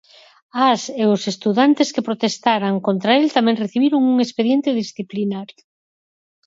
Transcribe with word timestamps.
As 0.69 0.81
e 1.01 1.03
os 1.13 1.21
estudantes 1.33 1.91
que 1.93 2.05
protestaran 2.07 2.75
contra 2.87 3.11
el 3.19 3.25
tamén 3.37 3.61
recibiron 3.63 4.01
un 4.11 4.17
expediente 4.25 4.69
disciplinario. 4.81 5.59